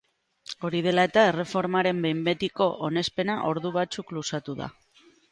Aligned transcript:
Hori 0.67 0.79
dela 0.85 1.01
eta, 1.09 1.25
erreformaren 1.31 1.99
behin 2.05 2.23
betiko 2.27 2.67
onespena 2.87 3.35
ordu 3.51 3.73
batzuk 3.75 4.15
luzatu 4.19 4.57
da. 4.63 4.69